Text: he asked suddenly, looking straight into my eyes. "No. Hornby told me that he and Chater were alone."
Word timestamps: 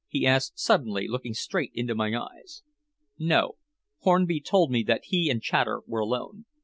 he 0.07 0.25
asked 0.25 0.57
suddenly, 0.57 1.07
looking 1.07 1.35
straight 1.35 1.69
into 1.75 1.93
my 1.93 2.11
eyes. 2.19 2.63
"No. 3.19 3.57
Hornby 3.99 4.41
told 4.41 4.71
me 4.71 4.81
that 4.81 5.03
he 5.05 5.29
and 5.29 5.43
Chater 5.43 5.83
were 5.85 5.99
alone." 5.99 6.45